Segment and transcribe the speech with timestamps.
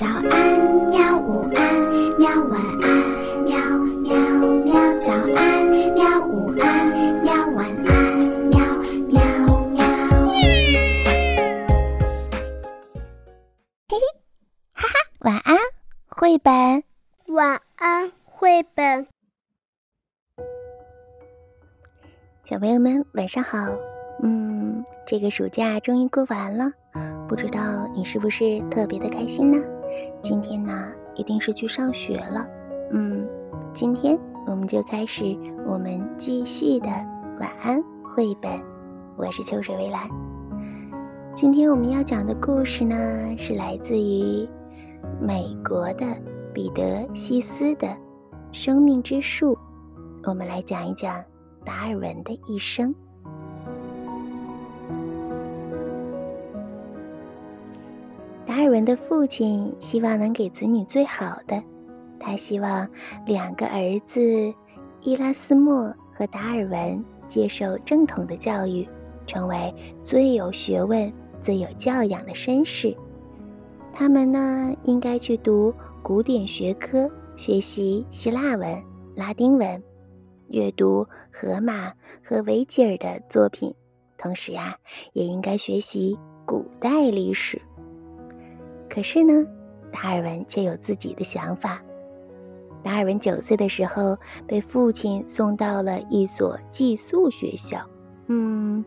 [0.00, 0.58] 早安，
[0.88, 1.18] 喵！
[1.18, 1.60] 午安，
[2.18, 2.30] 喵！
[2.44, 2.88] 晚安，
[3.44, 3.54] 喵
[4.00, 4.16] 喵
[4.64, 4.72] 喵！
[4.98, 6.26] 早安，喵！
[6.26, 6.88] 午安，
[7.22, 7.34] 喵！
[7.48, 8.18] 晚安，
[8.48, 8.58] 喵
[9.08, 9.20] 喵
[9.66, 9.84] 喵！
[13.90, 14.00] 嘿嘿，
[14.72, 15.58] 哈哈，晚安，
[16.08, 16.82] 绘本。
[17.26, 19.06] 晚安，绘本。
[22.44, 23.58] 小朋友们，晚上好。
[24.22, 26.72] 嗯，这个暑假终于过完了，
[27.28, 29.62] 不知道你是不是特别的开心呢？
[30.22, 32.46] 今天呢，一定是去上学了。
[32.92, 33.26] 嗯，
[33.72, 35.36] 今天我们就开始
[35.66, 36.86] 我们继续的
[37.40, 38.50] 晚安绘本。
[39.16, 40.08] 我是秋水微澜。
[41.34, 42.96] 今天我们要讲的故事呢，
[43.38, 44.48] 是来自于
[45.20, 46.06] 美国的
[46.52, 47.86] 彼得西斯的
[48.52, 49.54] 《生命之树》。
[50.24, 51.22] 我们来讲一讲
[51.64, 52.94] 达尔文的一生。
[58.60, 61.64] 达尔文的父亲希望能给子女最好的，
[62.18, 62.86] 他希望
[63.24, 64.20] 两个儿子
[65.00, 68.86] 伊拉斯莫和达尔文接受正统的教育，
[69.26, 72.94] 成为最有学问、最有教养的绅士。
[73.94, 78.78] 他们呢，应该去读古典学科，学习希腊文、
[79.16, 79.82] 拉丁文，
[80.48, 81.90] 阅读荷马
[82.22, 83.74] 和维吉尔的作品，
[84.18, 84.76] 同时呀，
[85.14, 87.58] 也应该学习古代历史。
[88.90, 89.46] 可是呢，
[89.92, 91.80] 达尔文却有自己的想法。
[92.82, 97.78] 达尔文九岁的时候被父亲送到了一所寄宿学校。
[98.26, 98.84] 嗯，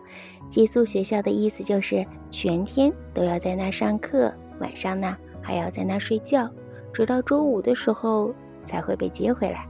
[0.50, 6.50] 寄宿学校的意思就是全天都要在那儿上课，晚上呢还要在那儿睡觉，
[6.92, 8.34] 直到周五的时候
[8.66, 9.68] 才会被接回来。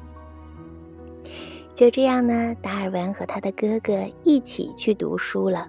[1.75, 5.67] 就这样呢，达尔文和他的哥哥一起去读书了。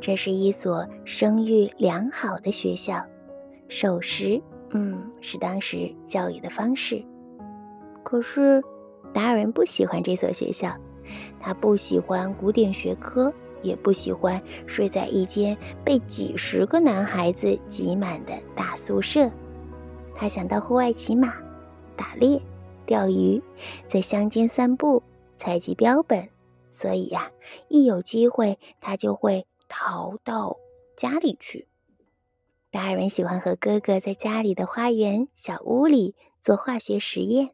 [0.00, 3.04] 这是一所声誉良好的学校。
[3.70, 7.02] 守时，嗯，是当时教育的方式。
[8.02, 8.60] 可是，
[9.14, 10.76] 达尔文不喜欢这所学校，
[11.38, 13.32] 他不喜欢古典学科，
[13.62, 19.30] 也不喜欢睡在一间被几十个男孩子挤满的大宿舍。
[20.16, 21.34] 他想到户外骑马、
[21.96, 22.42] 打猎、
[22.84, 23.40] 钓鱼，
[23.86, 25.00] 在乡间散步、
[25.36, 26.28] 采集标本，
[26.72, 27.30] 所以呀，
[27.68, 30.56] 一有机会，他就会逃到
[30.96, 31.68] 家里去。
[32.72, 37.50] 达尔文喜欢和哥哥在家里的花园小屋里做化学实验。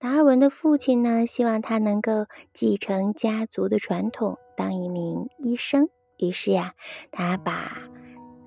[0.00, 5.88] 达尔文的父亲呢，希望他能够继承家族的传统，当一名医生。
[6.18, 6.74] 于是呀，
[7.12, 7.78] 他把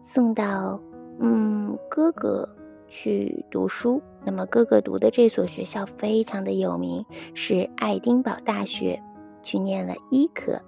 [0.01, 0.81] 送到
[1.21, 2.53] 嗯哥哥
[2.89, 4.01] 去读书。
[4.25, 9.01] 那么哥哥读的这所学校非常的有名，是爱丁堡大学，
[9.41, 10.61] 去念了医科。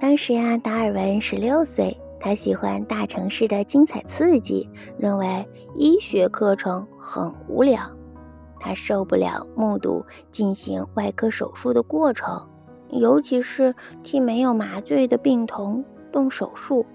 [0.00, 1.94] 当时呀，达尔文十六岁。
[2.24, 7.78] 他喜欢大城市的精彩刺激，认为医学课程很无聊。
[8.58, 12.48] 他受不了目睹进行外科手术的过程，
[12.88, 16.86] 尤其是替没有麻醉的病童动手术。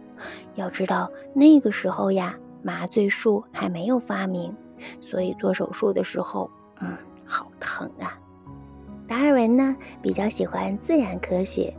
[0.55, 4.51] 要知道那个时候呀，麻醉术还没有发明，
[4.99, 6.49] 所以做手术的时候，
[6.81, 8.17] 嗯，好疼啊。
[9.07, 11.71] 达尔文呢，比较喜欢自然科学，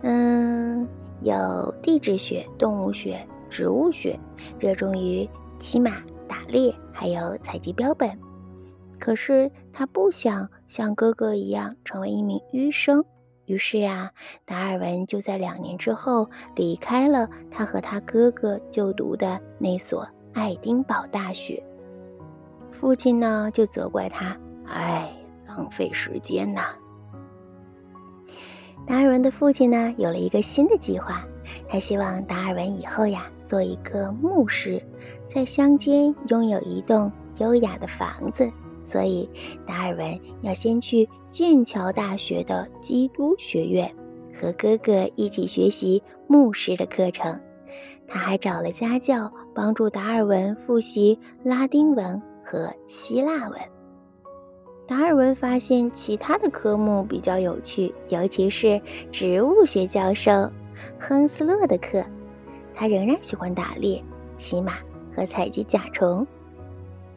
[0.00, 0.88] 嗯。
[1.22, 4.18] 有地质学、动物学、植物学，
[4.58, 5.28] 热衷于
[5.58, 8.18] 骑马、打猎，还有采集标本。
[8.98, 13.04] 可是他不想像哥哥一样成为一名医生，
[13.46, 14.10] 于是呀，
[14.44, 21.62] 达尔文就在两年之后离开了他和他哥哥就读的那所爱丁堡大学。
[22.70, 25.12] 父亲呢，就责怪他：“哎，
[25.46, 26.74] 浪费时间呐。”
[28.86, 31.24] 达尔文的父亲呢，有了一个新的计划。
[31.68, 34.82] 他希望达尔文以后呀，做一个牧师，
[35.28, 38.50] 在乡间拥有一栋优雅的房子。
[38.84, 39.28] 所以，
[39.66, 43.92] 达尔文要先去剑桥大学的基督学院，
[44.34, 47.40] 和哥哥一起学习牧师的课程。
[48.08, 53.58] 他还找了家教，帮助达尔文复习拉丁文和希腊文。
[54.92, 58.78] 达尔文发现其他的科目比较有趣，尤其是
[59.10, 60.52] 植物学教授
[61.00, 62.04] 亨斯勒的课。
[62.74, 64.04] 他仍然喜欢打猎、
[64.36, 64.74] 骑马
[65.16, 66.26] 和采集甲虫。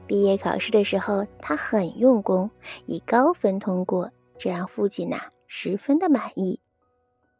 [0.07, 2.50] 毕业考试的时候，他很用功，
[2.86, 6.62] 以高分通过，这让父亲呐十分的满意。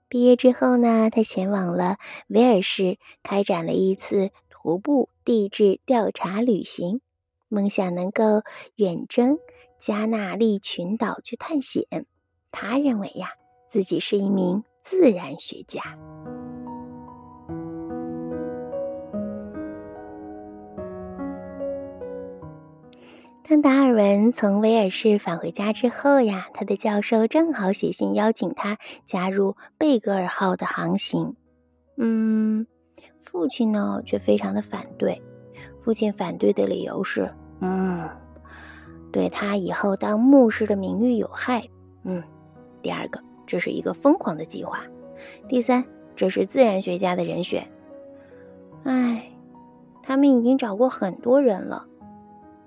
[0.10, 1.96] 毕业之后呢，他前往了
[2.28, 7.00] 威尔士，开展了一次徒步地质调查旅行，
[7.48, 8.42] 梦想能够
[8.76, 9.40] 远征。
[9.78, 12.06] 加纳利群岛去探险，
[12.52, 13.30] 他认为呀，
[13.68, 15.82] 自己是一名自然学家。
[23.48, 31.36] 当达尔文从威尔士返回家之后呀，他的教授正好写信邀请他加入贝格尔号的航行。
[31.98, 32.66] 嗯，
[33.20, 35.22] 父亲呢却非常的反对。
[35.78, 37.32] 父亲反对的理由是，
[37.62, 38.10] 嗯，
[39.16, 41.66] 对他以后当牧师的名誉有害。
[42.04, 42.22] 嗯，
[42.82, 43.18] 第二个，
[43.48, 44.82] 这是一个疯狂的计划。
[45.48, 45.86] 第三，
[46.18, 47.66] 这是自然学家的人选。
[48.84, 49.32] 唉，
[50.04, 51.86] 他们已经找过很多人了。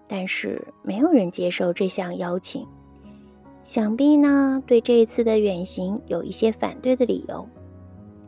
[0.08, 2.66] 但是没有人接受这项邀请，
[3.62, 7.46] 想必呢对这一次的远行有一些反对的理由。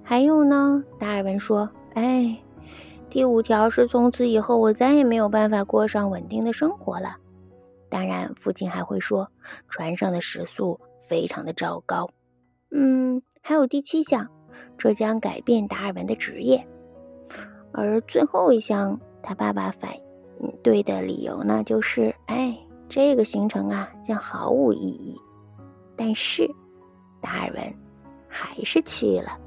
[0.02, 2.36] 还有呢，达尔文说：“哎，
[3.08, 7.16] 第五条是从此以后我再也没有办法过上稳定的生活了。”
[7.90, 9.30] 当然，父亲还会说，
[9.68, 12.08] 船上的食宿非常的糟糕。
[12.70, 14.26] 嗯，还有第七项，
[14.78, 16.64] 这将改变达尔文的职业。
[17.72, 19.90] 而最后一项，他爸爸反。
[20.62, 22.56] 对的理由呢，就是哎，
[22.88, 25.20] 这个行程啊将毫无意义。
[25.96, 26.50] 但是，
[27.20, 27.74] 达尔文
[28.26, 29.38] 还是去了。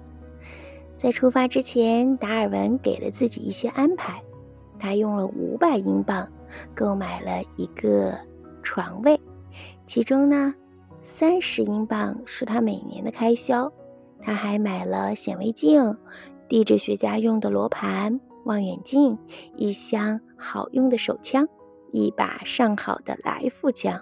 [0.97, 4.21] 在出发之前，达尔文给了自己一些安排。
[4.79, 6.29] 他用了五百英镑
[6.75, 8.15] 购买了一个
[8.63, 9.19] 床位，
[9.85, 10.55] 其中呢，
[11.01, 13.71] 三十英镑是他每年的开销。
[14.19, 15.97] 他还买了显微镜、
[16.47, 18.19] 地质学家用的罗盘。
[18.45, 19.17] 望远镜，
[19.55, 21.47] 一箱好用的手枪，
[21.93, 24.01] 一把上好的来复枪，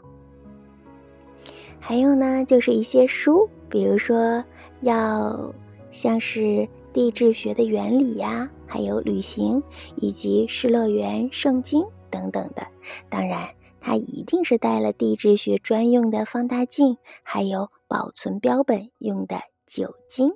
[1.80, 4.44] 还有呢，就是一些书，比如说
[4.82, 5.54] 要
[5.92, 9.62] 像是地质学的原理呀，还有旅行
[9.98, 12.66] 以及失乐园圣经等等的。
[13.10, 13.48] 当然，
[13.82, 20.32] 他一定是带了地质学专用的放大镜，还有保存标本用的酒精。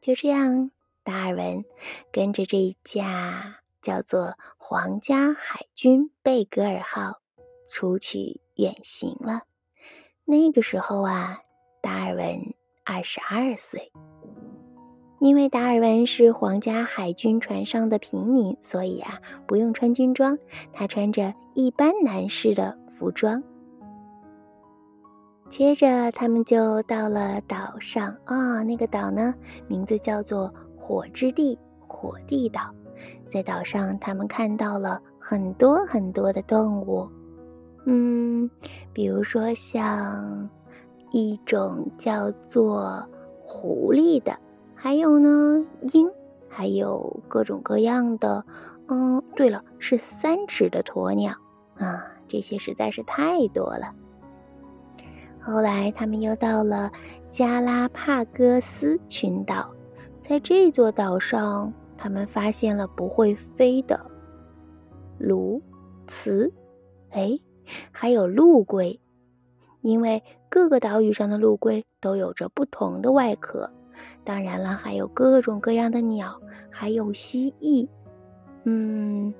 [0.00, 0.70] 就这样。
[1.04, 1.64] 达尔文
[2.12, 7.22] 跟着这一架叫做“皇家海军贝格尔号”
[7.66, 9.44] 出去远行了。
[10.26, 11.40] 那个时候啊，
[11.80, 13.90] 达尔文二十二岁。
[15.18, 20.38] 因为达尔文是皇家海军船上的平民，所以啊，不用穿军装，
[20.72, 23.42] 他穿着一般男士的服装。
[25.48, 29.34] 接着，他们就到了岛上啊，那个岛呢，
[29.66, 30.52] 名字叫做。
[30.80, 32.62] 火之地，火地岛，
[33.28, 37.06] 在岛上，他们看到了很多很多的动物，
[37.84, 38.50] 嗯，
[38.90, 40.48] 比如说像
[41.10, 43.06] 一种叫做
[43.44, 44.34] 狐狸的，
[44.80, 46.08] 还有呢鹰，
[46.48, 48.44] 还有各种各样的，
[48.86, 51.32] 嗯，对了，是三趾的鸵鸟
[51.74, 53.92] 啊，这些实在是太多了。
[55.40, 56.92] 后来，他们又到了
[57.28, 59.68] 加拉帕戈斯群岛。
[60.20, 63.98] 在这座岛上，他们发现了不会飞的
[65.18, 65.60] 鸬
[66.06, 66.52] 鹚，
[67.10, 67.36] 哎，
[67.90, 69.00] 还有陆龟。
[69.80, 73.72] 因为各个岛屿上的陆龟都有着不同的外壳。
[74.24, 76.40] 当然了，还有各种各样的鸟，
[76.70, 77.88] 还有蜥蜴，
[78.64, 79.32] 嗯，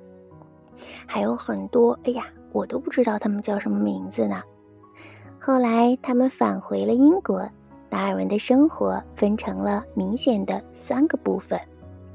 [1.05, 1.97] 还有很多。
[2.03, 4.41] 哎呀，我都不知道它们叫什么名字呢。
[5.39, 7.49] 后来，他们返回了英国。
[7.91, 11.59] 达尔文的生活分成了明显的三个部分，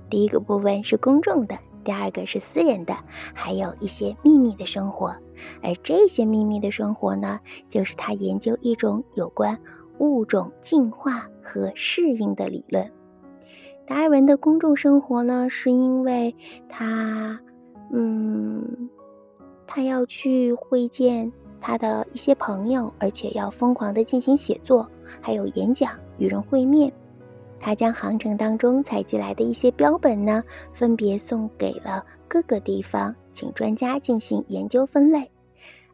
[0.09, 2.97] 第一个部分是公众的，第二个是私人的，
[3.35, 5.13] 还有一些秘密的生活。
[5.61, 9.59] 而这些秘密的生活呢，就是他研究一种有关
[9.99, 12.91] 物种进化和适应的理论。
[13.87, 16.35] 达尔文的公众生活呢，是因为
[16.69, 17.39] 他，
[17.93, 18.89] 嗯，
[19.67, 21.33] 他要去会见。
[21.67, 24.87] 他的一些朋友，而且要疯狂的进行写作，
[25.19, 26.93] 还有演讲，与人会面。
[27.59, 35.31] 他将航程当中采集来的一些标本呢，分别送给了各个地方，请专家进行研究分类。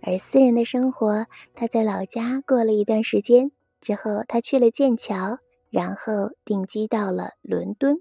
[0.02, 5.38] 而私人的生活，他在老家过了一段时间之后，他去了剑桥，
[5.70, 7.96] 然后定居到了伦敦。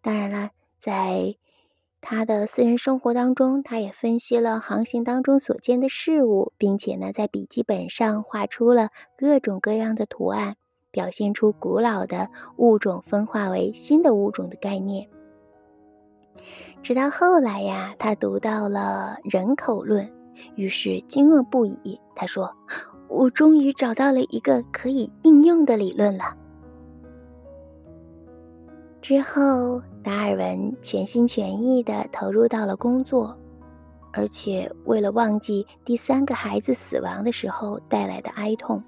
[0.00, 1.36] 当然了，在
[2.00, 10.54] 他的私人生活当中，他也分析了航行当中所见的事物，并且呢，在笔记本上画出了各种各样的图案，
[10.92, 15.08] 表现出古老的物种分化为新的物种的概念。
[16.80, 20.08] 直到后来呀，他读到了人口论，
[20.54, 22.00] 于是惊愕不已。
[22.14, 22.54] 他说
[23.08, 26.36] ：“我终于找到了一个可以应用的理论了。”
[29.00, 33.36] 之后，达尔文全心全意地投入到了工作，
[34.12, 38.82] 而且为了忘记第三个孩子死亡的时候带来的哀痛，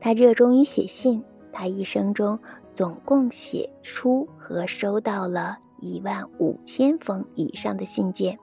[0.00, 1.22] 他热衷于写信。
[1.52, 2.38] 他一生中
[2.70, 8.38] 总共写出和收到了一万五千封以上的信件，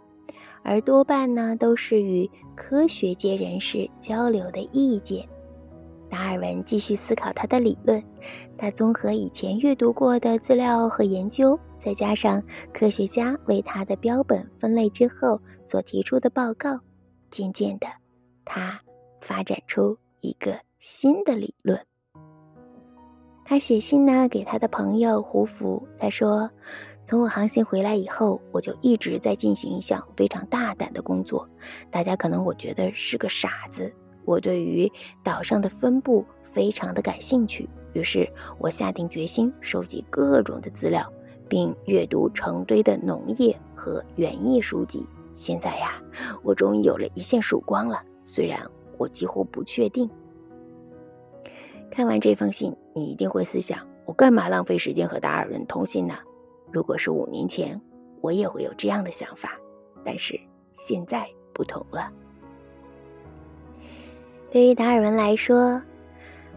[0.63, 5.27] 而多半呢都是与科学界人士交流的意见。
[6.09, 8.03] 达尔文继续思考他的理论，
[8.57, 12.41] 他综合以前阅读过的资料和研究，再加上
[12.71, 16.79] 科学家为他的标本分类之后所提出的报告，
[17.31, 17.87] 渐渐的，
[18.45, 18.79] 他
[19.21, 21.79] 发展出一个新的理论。
[23.43, 26.49] 他写信呢给他的朋友胡福，他说
[27.05, 31.47] ：“从我航行回来以后，我就一直在进行一项非常大胆的工作。
[31.91, 33.93] 大家可能我觉得是个傻子。”
[34.25, 34.89] 我对于
[35.21, 38.25] 岛上的分布非常的感兴趣，于是
[38.57, 41.11] 我下定决心收集各种的资料，
[41.49, 45.05] 并阅读成堆的农业和园艺书籍。
[45.33, 46.01] 现在呀，
[46.41, 48.65] 我终于有了一线曙光了，虽然
[48.97, 50.09] 我几乎不确定。
[51.91, 56.15] 看完这封信，你一定会思想：我干嘛浪费时间和达尔文通信呢？
[56.73, 57.79] 如果是五年前，
[58.19, 59.57] 我也会有这样的想法，
[60.03, 60.39] 但是
[60.75, 62.11] 现在不同了。
[64.49, 65.79] 对于达尔文来说，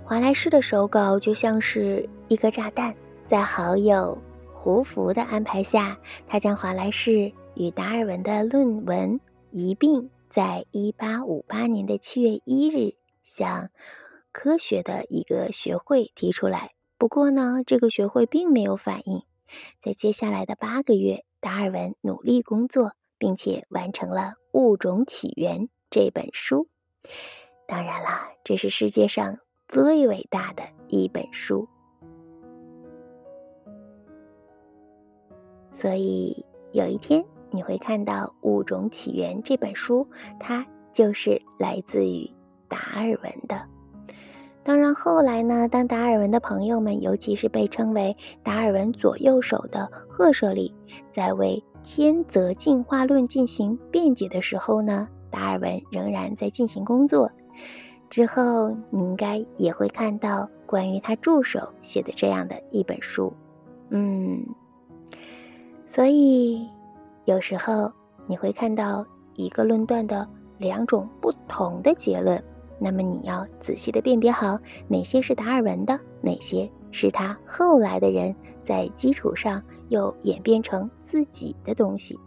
[0.03, 2.95] 华莱士的手稿就像是一颗炸弹。
[3.27, 4.17] 在好友
[4.55, 9.21] 胡福的安排下，他将华莱士与达尔文的论文
[9.51, 13.69] 一并在1858年的7月1日向
[14.31, 16.71] 科学的一个学会提出来。
[16.97, 19.23] 不过呢，这个学会并没有反应。
[19.81, 26.69] 在接下来的八个月，达尔文努力工作，并且完成了《物种起源》这本书。
[27.67, 29.39] 当然啦，这是世界上
[29.69, 31.69] 最伟大的一本书，
[35.73, 42.31] 所以有一天你会看到《物种起源》这本书，它就是来自于
[42.69, 43.76] 达尔文的。
[44.67, 50.75] 当然，后来呢，当达尔文的朋友们，尤其是被称为达尔文左右手的赫舍里，
[51.09, 57.31] 在为天择进化论进行辩解的时候呢，达尔文仍然在进行工作。
[58.11, 63.33] 之后，你应该也会看到关于他助手写的这样的一本书，
[63.91, 64.45] 嗯，
[65.87, 66.69] 所以
[67.25, 67.93] 有时候
[68.27, 69.07] 你会看到
[69.37, 72.43] 一个论断的两种不同的结论，
[72.79, 82.19] 那么你要仔细的辨别好哪些是达尔文的，哪些是他后来的人在基础上又演变成自己的东西。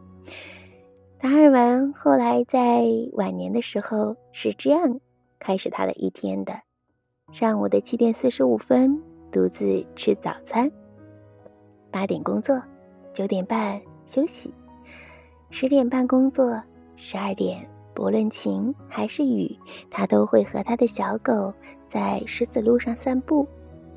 [1.19, 4.99] 达尔文后来在晚年的时候是这样。
[5.41, 6.53] 开始他的一天的
[7.31, 9.01] 上午的七点四十五分，
[9.31, 10.69] 独自吃早餐。
[11.89, 12.61] 八点工作，
[13.13, 14.53] 九点半休息，
[15.49, 16.61] 十点半工作，
[16.97, 17.65] 十二点
[17.99, 19.53] 不论晴还是雨，
[19.91, 21.53] 他都会和他的小狗
[21.85, 23.45] 在石子路上散步，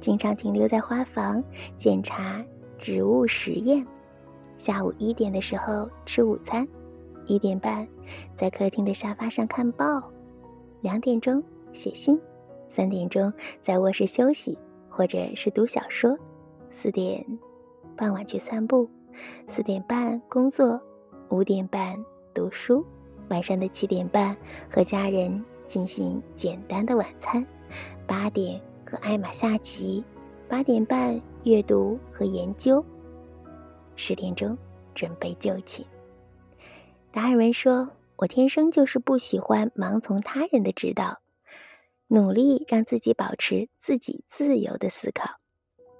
[0.01, 1.41] 经常停留在花房
[1.77, 2.45] 检查
[2.81, 3.87] 植物实验。
[4.57, 6.67] 下午一点的时候吃午餐，
[7.27, 7.87] 一点半
[8.35, 10.11] 在客厅的沙发上看报。
[10.81, 11.41] 两点钟
[11.73, 12.21] 写信，
[12.67, 16.19] 三点钟在卧室休息，或者是读小说。
[16.71, 17.25] 四点
[17.97, 18.91] 傍晚去散步，
[19.47, 20.81] 四点半工作，
[21.29, 21.97] 五点半
[22.35, 22.85] 读书，
[23.29, 24.37] 晚上的七点半
[24.71, 27.45] 和家人进行简单的晚餐，
[28.07, 30.05] 八点和艾玛下棋，
[30.49, 32.85] 八点半阅读和研究，
[33.97, 34.57] 十点钟
[34.95, 35.85] 准备就寝。
[37.11, 37.91] 达尔文说。
[38.17, 41.23] 我天生就是不喜欢盲从他人的指导，
[42.07, 45.41] 努力让自己保持自己自由的思考。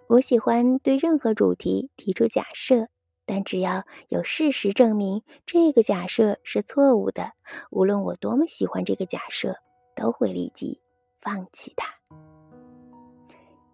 [0.07, 2.87] 我喜欢对任何主题提出假设，
[3.33, 7.33] 但只要有事实证明这个假设是错误的，
[7.71, 9.57] 无论我多么喜欢这个假设，
[9.97, 10.79] 都会立即
[11.19, 11.89] 放弃它。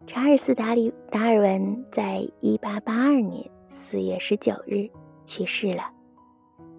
[0.07, 4.89] 查尔斯·达里达尔文在一八八二年四月十九日
[5.27, 5.91] 去世了，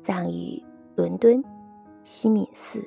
[0.02, 0.64] 葬于
[0.96, 1.44] 伦敦。
[2.06, 2.82] 西敏寺。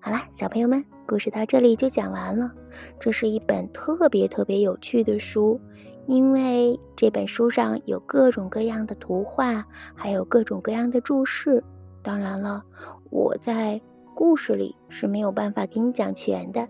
[0.00, 2.50] 好啦，小朋友们，故事到这里就讲完了。
[2.98, 5.60] 这是一本特别特别有趣的书，
[6.06, 11.62] 因为这本书上有各种各样的图画，还有各种各样的注释。
[12.02, 12.64] 当然了，
[13.10, 13.80] 我在
[14.14, 16.68] 故事里是没有办法给你讲全的。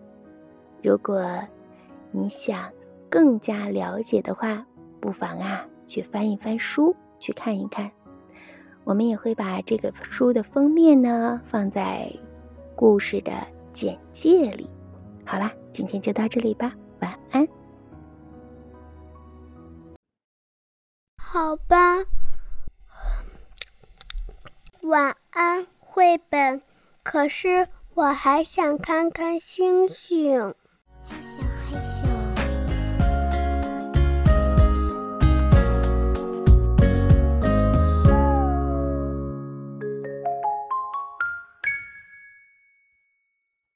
[0.83, 1.23] 如果
[2.11, 2.73] 你想
[3.11, 4.67] 更加了解的话，
[5.01, 7.91] 不妨啊去翻一翻书，去看一看。
[8.85, 12.11] 我们也会把这个书的封面呢放在
[12.75, 13.33] 故事的
[13.73, 14.67] 简介里。
[15.27, 17.47] 好啦，今天就到这里吧，晚安。
[21.37, 21.99] 好吧，
[24.81, 26.63] 晚安，绘本。
[27.03, 30.55] 可是我还想看看星星。